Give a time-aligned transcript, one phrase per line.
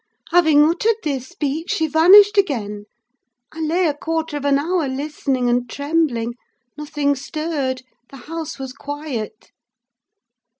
[0.31, 2.85] "Having uttered this speech, she vanished again.
[3.51, 6.33] I lay a quarter of an hour listening and trembling.
[6.75, 9.51] Nothing stirred—the house was quiet.